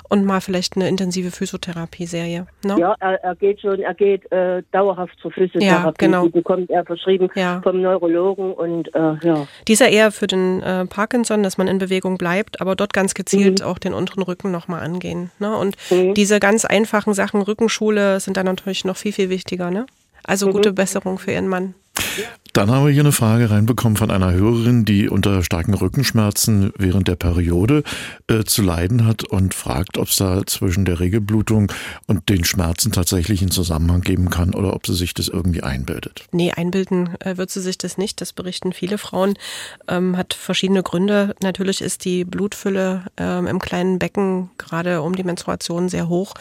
und 0.10 0.26
mal 0.26 0.42
vielleicht 0.42 0.71
eine 0.76 0.88
intensive 0.88 1.32
Physiotherapie-Serie. 1.32 2.48
Ne? 2.64 2.76
Ja, 2.80 2.96
er, 3.00 3.24
er, 3.24 3.36
geht 3.36 3.62
schon, 3.62 3.80
er 3.80 3.94
geht 3.94 4.32
äh, 4.32 4.64
dauerhaft 4.72 5.18
zur 5.22 5.32
Physiotherapie. 5.32 5.86
Ja, 6.06 6.08
genau. 6.08 6.26
Die 6.26 6.32
bekommt 6.32 6.70
er 6.70 6.86
verschrieben 6.86 7.30
ja. 7.36 7.62
vom 7.62 7.82
Neurologen 7.82 8.54
und 8.54 8.94
äh, 8.96 9.14
ja. 9.22 9.48
Dieser 9.68 9.90
eher 9.90 10.12
für 10.12 10.28
den 10.28 10.62
äh, 10.62 10.86
Parkinson, 10.86 11.44
dass 11.44 11.58
man 11.58 11.68
in 11.68 11.78
Bewegung 11.78 12.18
bleibt, 12.18 12.62
aber 12.62 12.76
dort 12.76 12.94
ganz 12.94 13.14
gezielt 13.14 13.60
mhm. 13.60 13.66
auch 13.66 13.80
den 13.80 13.94
unteren 13.94 14.24
Rücken 14.24 14.52
nochmal 14.52 14.82
angehen. 14.82 15.32
Ne? 15.40 15.56
Und 15.56 15.76
mhm. 15.90 16.14
diese 16.14 16.40
ganz 16.40 16.66
einfachen 16.66 17.14
Sachen, 17.14 17.42
Rückenschule, 17.42 18.20
sind 18.20 18.38
dann 18.38 18.46
natürlich 18.46 18.86
noch 18.86 18.98
viel, 18.98 19.12
viel 19.14 19.30
wichtiger. 19.30 19.72
Ne? 19.72 19.86
Also 20.24 20.48
mhm. 20.48 20.52
gute 20.54 20.74
Besserung 20.74 21.18
für 21.20 21.32
Ihren 21.32 21.48
Mann. 21.48 21.74
Dann 22.54 22.70
haben 22.70 22.86
wir 22.86 22.92
hier 22.92 23.04
eine 23.04 23.14
Frage 23.14 23.50
reinbekommen 23.50 23.96
von 23.96 24.12
einer 24.12 24.34
Hörerin, 24.34 24.84
die 24.84 25.08
unter 25.08 25.42
starken 25.42 25.74
Rückenschmerzen 25.74 26.74
während 26.78 27.08
der 27.08 27.16
Periode 27.16 27.84
äh, 28.28 28.44
zu 28.44 28.62
leiden 28.62 29.06
hat 29.06 29.24
und 29.24 29.54
fragt, 29.54 29.98
ob 29.98 30.10
es 30.10 30.18
da 30.18 30.46
zwischen 30.46 30.84
der 30.84 31.00
Regelblutung 31.00 31.72
und 32.08 32.28
den 32.28 32.44
Schmerzen 32.44 32.92
tatsächlich 32.92 33.42
einen 33.42 33.52
Zusammenhang 33.52 34.02
geben 34.02 34.30
kann 34.30 34.54
oder 34.54 34.74
ob 34.74 34.86
sie 34.86 34.96
sich 34.96 35.14
das 35.14 35.30
irgendwie 35.30 35.64
einbildet. 35.64 36.26
Nee, 36.34 36.52
einbilden 36.52 37.16
äh, 37.22 37.38
wird 37.38 37.52
sie 37.52 37.62
sich 37.62 37.78
das 37.78 37.98
nicht. 37.98 38.20
Das 38.20 38.34
berichten 38.34 38.74
viele 38.74 38.98
Frauen. 38.98 39.36
Ähm, 39.88 40.18
hat 40.18 40.34
verschiedene 40.34 40.84
Gründe. 40.84 41.34
Natürlich 41.42 41.80
ist 41.80 42.04
die 42.04 42.26
Blutfülle 42.26 43.06
ähm, 43.16 43.48
im 43.48 43.60
kleinen 43.60 43.98
Becken 43.98 44.50
gerade 44.58 45.02
um 45.04 45.16
die 45.16 45.24
Menstruation 45.24 45.88
sehr 45.88 46.10
hoch. 46.10 46.34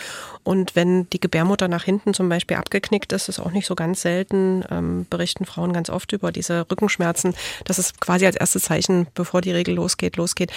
Und 0.43 0.75
wenn 0.75 1.09
die 1.11 1.21
Gebärmutter 1.21 1.69
nach 1.69 1.85
hinten 1.85 2.15
zum 2.15 2.29
Beispiel 2.29 2.57
abgeknickt 2.57 3.13
ist, 3.13 3.29
ist 3.29 3.39
auch 3.39 3.53
nicht 3.53 3.67
so 3.67 3.77
ganz 3.77 4.03
selten, 4.03 4.65
ähm, 4.71 5.07
berichten 5.09 5.45
Frauen 5.45 5.73
ganz 5.73 5.89
oft 5.89 6.00
über 6.13 6.33
diese 6.33 6.67
Rückenschmerzen. 6.71 7.35
Das 7.65 7.79
ist 7.79 8.01
quasi 8.01 8.27
als 8.27 8.37
erstes 8.37 8.63
Zeichen, 8.65 9.07
bevor 9.15 9.41
die 9.41 9.53
Regel 9.53 9.75
losgeht, 9.75 10.17
losgeht. 10.17 10.53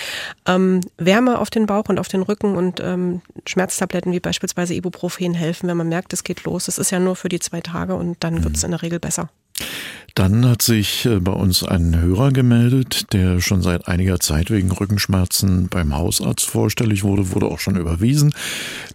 Ähm, 0.45 0.81
Wärme 0.97 1.39
auf 1.39 1.49
den 1.49 1.65
Bauch 1.65 1.85
und 1.89 1.99
auf 1.99 2.07
den 2.07 2.21
Rücken 2.21 2.55
und 2.55 2.79
ähm, 2.79 3.21
Schmerztabletten 3.45 4.11
wie 4.11 4.19
beispielsweise 4.19 4.73
Ibuprofen 4.73 5.33
helfen, 5.33 5.67
wenn 5.69 5.77
man 5.77 5.89
merkt, 5.89 6.13
es 6.13 6.23
geht 6.23 6.43
los. 6.43 6.67
Es 6.67 6.77
ist 6.77 6.91
ja 6.91 6.99
nur 6.99 7.15
für 7.15 7.29
die 7.29 7.39
zwei 7.39 7.61
Tage 7.61 7.95
und 7.95 8.23
dann 8.23 8.43
wird 8.43 8.55
es 8.55 8.63
mhm. 8.63 8.67
in 8.67 8.71
der 8.71 8.81
Regel 8.81 8.99
besser. 8.99 9.29
Dann 10.15 10.47
hat 10.47 10.61
sich 10.61 11.05
äh, 11.05 11.19
bei 11.19 11.31
uns 11.31 11.63
ein 11.63 11.99
Hörer 11.99 12.31
gemeldet, 12.31 13.13
der 13.13 13.41
schon 13.41 13.63
seit 13.63 13.87
einiger 13.87 14.19
Zeit 14.19 14.51
wegen 14.51 14.71
Rückenschmerzen 14.71 15.69
beim 15.69 15.95
Hausarzt 15.95 16.45
vorstellig 16.45 17.03
wurde, 17.03 17.31
wurde 17.31 17.47
auch 17.47 17.59
schon 17.59 17.77
überwiesen. 17.77 18.33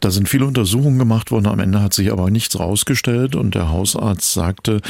Da 0.01 0.13
sind 0.13 0.29
viele 0.29 0.47
Untersuchungen 0.47 0.99
gemacht 0.99 1.33
worden, 1.33 1.47
am 1.47 1.59
Ende 1.59 1.83
hat 1.83 1.93
sich 1.93 2.13
aber 2.13 2.31
nichts 2.31 2.59
rausgestellt 2.59 3.35
und 3.35 3.57
der 3.57 3.71
Hausarzt 3.71 4.33
sagte 4.33 4.81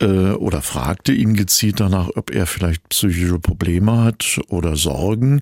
äh, 0.00 0.32
oder 0.32 0.60
fragte 0.60 1.12
ihn 1.12 1.34
gezielt 1.34 1.80
danach, 1.80 2.10
ob 2.14 2.30
er 2.30 2.46
vielleicht 2.46 2.86
psychische 2.90 3.38
Probleme 3.38 4.04
hat 4.04 4.38
oder 4.48 4.76
Sorgen. 4.76 5.40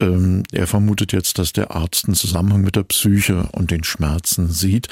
Ähm, 0.00 0.44
er 0.50 0.66
vermutet 0.66 1.12
jetzt, 1.12 1.38
dass 1.38 1.52
der 1.52 1.72
Arzt 1.72 2.06
einen 2.06 2.14
Zusammenhang 2.14 2.62
mit 2.62 2.76
der 2.76 2.84
Psyche 2.84 3.48
und 3.52 3.70
den 3.70 3.84
Schmerzen 3.84 4.50
sieht. 4.50 4.88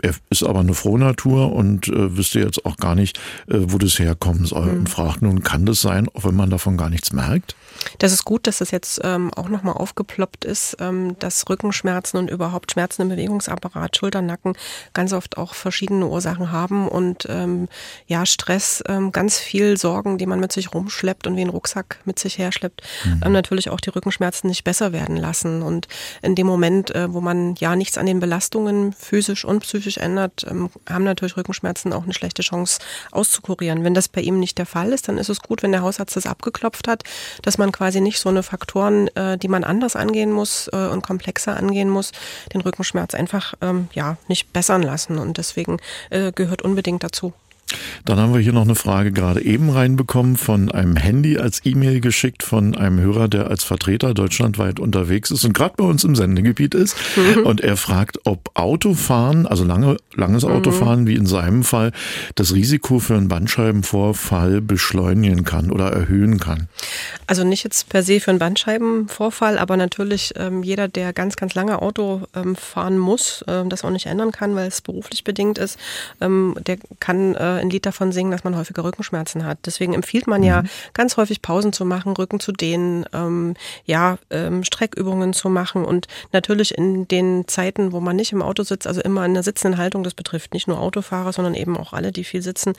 Er 0.00 0.14
ist 0.30 0.44
aber 0.44 0.60
eine 0.60 0.74
Frohnatur 0.74 1.52
und 1.52 1.88
äh, 1.88 2.16
wüsste 2.16 2.38
jetzt 2.38 2.64
auch 2.64 2.76
gar 2.76 2.94
nicht, 2.94 3.18
äh, 3.48 3.56
wo 3.58 3.78
das 3.78 3.98
herkommen 3.98 4.44
soll 4.46 4.66
mhm. 4.66 4.78
und 4.80 4.88
fragt 4.88 5.22
nun, 5.22 5.42
kann 5.42 5.66
das 5.66 5.80
sein, 5.80 6.08
auch 6.14 6.24
wenn 6.24 6.36
man 6.36 6.50
davon 6.50 6.76
gar 6.76 6.88
nichts 6.88 7.12
merkt? 7.12 7.56
Das 7.98 8.12
ist 8.12 8.24
gut, 8.24 8.46
dass 8.46 8.58
das 8.58 8.70
jetzt 8.70 9.00
ähm, 9.04 9.32
auch 9.34 9.48
nochmal 9.48 9.74
aufgeploppt 9.74 10.44
ist, 10.44 10.76
ähm, 10.80 11.16
dass 11.18 11.48
Rückenschmerzen 11.48 12.18
und 12.18 12.30
überhaupt 12.30 12.72
Schmerzen 12.72 13.02
im 13.02 13.08
Bewegungsapparat, 13.08 13.96
Schulter, 13.96 14.22
Nacken 14.22 14.54
ganz 14.94 15.12
oft 15.12 15.36
auch 15.36 15.54
verschiedene 15.54 16.06
Ursachen 16.06 16.52
haben 16.52 16.88
und 16.88 17.26
ähm, 17.28 17.68
ja, 18.06 18.26
Stress, 18.26 18.82
ähm, 18.88 19.12
ganz 19.12 19.38
viel 19.38 19.76
Sorgen, 19.76 20.18
die 20.18 20.26
man 20.26 20.40
mit 20.40 20.52
sich 20.52 20.72
rumschleppt 20.74 21.26
und 21.26 21.36
wie 21.36 21.42
ein 21.42 21.48
Rucksack 21.48 22.00
mit 22.04 22.18
sich 22.18 22.38
herschleppt, 22.38 22.82
mhm. 23.04 23.22
ähm, 23.24 23.32
natürlich 23.32 23.70
auch 23.70 23.80
die 23.80 23.90
Rückenschmerzen 23.90 24.48
nicht 24.48 24.64
besser 24.64 24.92
werden 24.92 25.16
lassen. 25.16 25.62
Und 25.62 25.88
in 26.22 26.34
dem 26.34 26.46
Moment, 26.46 26.94
äh, 26.94 27.12
wo 27.12 27.20
man 27.20 27.54
ja 27.56 27.76
nichts 27.76 27.98
an 27.98 28.06
den 28.06 28.20
Belastungen 28.20 28.92
physisch 28.92 29.44
und 29.44 29.60
psychisch 29.60 29.87
ändert, 29.96 30.46
ähm, 30.48 30.70
haben 30.88 31.04
natürlich 31.04 31.36
Rückenschmerzen 31.36 31.92
auch 31.92 32.04
eine 32.04 32.14
schlechte 32.14 32.42
Chance 32.42 32.80
auszukurieren. 33.10 33.84
Wenn 33.84 33.94
das 33.94 34.08
bei 34.08 34.20
ihm 34.20 34.38
nicht 34.38 34.58
der 34.58 34.66
Fall 34.66 34.92
ist, 34.92 35.08
dann 35.08 35.18
ist 35.18 35.28
es 35.28 35.40
gut, 35.40 35.62
wenn 35.62 35.72
der 35.72 35.82
Hausarzt 35.82 36.16
das 36.16 36.26
abgeklopft 36.26 36.86
hat, 36.86 37.04
dass 37.42 37.58
man 37.58 37.72
quasi 37.72 38.00
nicht 38.00 38.20
so 38.20 38.28
eine 38.28 38.42
Faktoren, 38.42 39.08
äh, 39.16 39.38
die 39.38 39.48
man 39.48 39.64
anders 39.64 39.96
angehen 39.96 40.32
muss 40.32 40.68
äh, 40.72 40.88
und 40.88 41.02
komplexer 41.02 41.56
angehen 41.56 41.88
muss, 41.88 42.12
den 42.52 42.60
Rückenschmerz 42.60 43.14
einfach 43.14 43.54
ähm, 43.60 43.88
ja 43.92 44.16
nicht 44.28 44.52
bessern 44.52 44.82
lassen. 44.82 45.18
Und 45.18 45.38
deswegen 45.38 45.78
äh, 46.10 46.32
gehört 46.32 46.62
unbedingt 46.62 47.02
dazu. 47.02 47.32
Dann 48.04 48.18
haben 48.18 48.32
wir 48.32 48.40
hier 48.40 48.52
noch 48.52 48.62
eine 48.62 48.74
Frage 48.74 49.12
gerade 49.12 49.42
eben 49.42 49.70
reinbekommen 49.70 50.36
von 50.36 50.70
einem 50.70 50.96
Handy 50.96 51.38
als 51.38 51.60
E-Mail 51.64 52.00
geschickt 52.00 52.42
von 52.42 52.76
einem 52.76 52.98
Hörer, 53.00 53.28
der 53.28 53.48
als 53.48 53.64
Vertreter 53.64 54.14
deutschlandweit 54.14 54.80
unterwegs 54.80 55.30
ist 55.30 55.44
und 55.44 55.52
gerade 55.52 55.74
bei 55.76 55.84
uns 55.84 56.04
im 56.04 56.16
Sendegebiet 56.16 56.74
ist. 56.74 56.96
Und 57.44 57.60
er 57.60 57.76
fragt, 57.76 58.20
ob 58.24 58.50
Autofahren, 58.54 59.46
also 59.46 59.64
lange, 59.64 59.96
langes 60.14 60.44
mhm. 60.44 60.52
Autofahren 60.52 61.06
wie 61.06 61.14
in 61.14 61.26
seinem 61.26 61.64
Fall, 61.64 61.92
das 62.34 62.54
Risiko 62.54 62.98
für 62.98 63.16
einen 63.16 63.28
Bandscheibenvorfall 63.28 64.60
beschleunigen 64.60 65.44
kann 65.44 65.70
oder 65.70 65.92
erhöhen 65.92 66.38
kann. 66.38 66.68
Also 67.26 67.44
nicht 67.44 67.64
jetzt 67.64 67.88
per 67.88 68.02
se 68.02 68.20
für 68.20 68.30
einen 68.30 68.38
Bandscheibenvorfall, 68.38 69.58
aber 69.58 69.76
natürlich 69.76 70.32
ähm, 70.36 70.62
jeder, 70.62 70.88
der 70.88 71.12
ganz, 71.12 71.36
ganz 71.36 71.54
lange 71.54 71.80
Auto 71.82 72.22
ähm, 72.34 72.56
fahren 72.56 72.98
muss, 72.98 73.44
ähm, 73.46 73.68
das 73.68 73.84
auch 73.84 73.90
nicht 73.90 74.06
ändern 74.06 74.32
kann, 74.32 74.54
weil 74.54 74.68
es 74.68 74.80
beruflich 74.80 75.24
bedingt 75.24 75.58
ist, 75.58 75.78
ähm, 76.20 76.56
der 76.66 76.78
kann 77.00 77.34
äh, 77.34 77.57
ein 77.58 77.70
Lied 77.70 77.86
davon 77.86 78.12
singen, 78.12 78.30
dass 78.30 78.44
man 78.44 78.56
häufiger 78.56 78.84
Rückenschmerzen 78.84 79.44
hat. 79.44 79.58
Deswegen 79.66 79.94
empfiehlt 79.94 80.26
man 80.26 80.40
mhm. 80.40 80.46
ja 80.46 80.62
ganz 80.94 81.16
häufig 81.16 81.42
Pausen 81.42 81.72
zu 81.72 81.84
machen, 81.84 82.12
Rücken 82.12 82.40
zu 82.40 82.52
dehnen, 82.52 83.04
ähm, 83.12 83.54
ja, 83.84 84.18
ähm, 84.30 84.64
Streckübungen 84.64 85.32
zu 85.32 85.48
machen 85.48 85.84
und 85.84 86.06
natürlich 86.32 86.76
in 86.76 87.08
den 87.08 87.46
Zeiten, 87.48 87.92
wo 87.92 88.00
man 88.00 88.16
nicht 88.16 88.32
im 88.32 88.42
Auto 88.42 88.62
sitzt, 88.62 88.86
also 88.86 89.00
immer 89.00 89.24
in 89.24 89.34
der 89.34 89.42
sitzenden 89.42 89.78
Haltung, 89.78 90.02
das 90.02 90.14
betrifft 90.14 90.54
nicht 90.54 90.68
nur 90.68 90.80
Autofahrer, 90.80 91.32
sondern 91.32 91.54
eben 91.54 91.76
auch 91.76 91.92
alle, 91.92 92.12
die 92.12 92.24
viel 92.24 92.42
sitzen, 92.42 92.74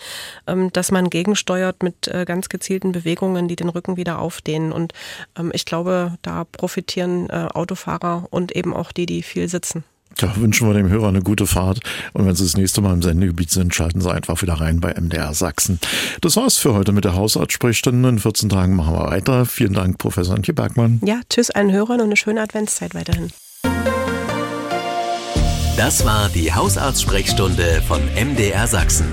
ähm, 0.47 0.71
dass 0.73 0.91
man 0.91 1.09
gegensteuert 1.09 1.83
mit 1.83 2.07
äh, 2.07 2.25
ganz 2.25 2.49
gezielten 2.49 2.91
Bewegungen, 2.91 3.47
die 3.47 3.55
den 3.55 3.69
Rücken 3.69 3.97
wieder 3.97 4.19
aufdehnen. 4.19 4.71
Und 4.71 4.93
ähm, 5.37 5.51
ich 5.53 5.65
glaube, 5.65 6.17
da 6.21 6.45
profitieren 6.45 7.29
äh, 7.29 7.47
Autofahrer 7.53 8.27
und 8.29 8.55
eben 8.55 8.73
auch 8.73 8.91
die, 8.91 9.05
die 9.05 9.23
viel 9.23 9.47
sitzen. 9.47 9.83
Da 10.17 10.35
wünschen 10.35 10.67
wir 10.67 10.73
dem 10.73 10.89
Hörer 10.89 11.07
eine 11.07 11.21
gute 11.21 11.47
Fahrt. 11.47 11.79
Und 12.13 12.25
wenn 12.25 12.35
Sie 12.35 12.43
das 12.43 12.57
nächste 12.57 12.81
Mal 12.81 12.93
im 12.93 13.01
Sendegebiet 13.01 13.51
sind, 13.51 13.73
schalten 13.73 14.01
Sie 14.01 14.11
einfach 14.11 14.41
wieder 14.41 14.53
rein 14.55 14.79
bei 14.79 14.93
MDR 14.93 15.33
Sachsen. 15.33 15.79
Das 16.21 16.35
war's 16.35 16.57
für 16.57 16.73
heute 16.73 16.91
mit 16.91 17.05
der 17.05 17.15
Hausarzt-Sprechstunde. 17.15 18.09
In 18.09 18.19
14 18.19 18.49
Tagen 18.49 18.75
machen 18.75 18.93
wir 18.93 19.07
weiter. 19.07 19.45
Vielen 19.45 19.73
Dank, 19.73 19.97
Professor 19.97 20.35
Antje 20.35 20.53
Bergmann. 20.53 20.99
Ja, 21.05 21.21
tschüss 21.29 21.51
allen 21.51 21.71
Hörern 21.71 22.01
und 22.01 22.07
eine 22.07 22.17
schöne 22.17 22.41
Adventszeit 22.41 22.93
weiterhin. 22.95 23.29
Das 25.77 26.03
war 26.03 26.27
die 26.29 26.51
Hausarzt-Sprechstunde 26.51 27.81
von 27.87 28.01
MDR 28.13 28.67
Sachsen. 28.67 29.07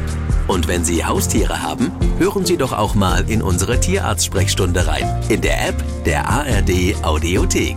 Und 0.48 0.66
wenn 0.66 0.84
Sie 0.84 1.04
Haustiere 1.04 1.62
haben, 1.62 1.92
hören 2.18 2.44
Sie 2.44 2.56
doch 2.56 2.72
auch 2.72 2.94
mal 2.94 3.28
in 3.30 3.42
unsere 3.42 3.78
Tierarzt-Sprechstunde 3.78 4.86
rein. 4.86 5.20
In 5.28 5.40
der 5.40 5.68
App 5.68 5.84
der 6.04 6.28
ARD 6.28 6.96
Audiothek. 7.02 7.76